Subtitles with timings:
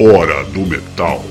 [0.00, 1.24] Hora do Metal.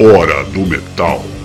[0.00, 1.37] Hora do Metal.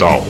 [0.00, 0.29] Hora do